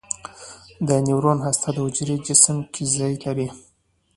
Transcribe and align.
د 0.87 0.89
نیورون 1.05 1.39
هسته 1.47 1.69
په 1.75 1.79
حجروي 1.85 2.17
جسم 2.27 2.57
کې 2.73 2.83
ځای 2.95 3.13
لري. 3.25 3.47